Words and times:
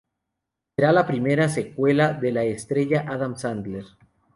Será 0.75 0.91
la 0.93 1.05
primera 1.05 1.47
secuela 1.47 2.11
de 2.11 2.31
la 2.31 2.43
estrella 2.43 3.05
Adam 3.07 3.37
Sandler. 3.37 3.85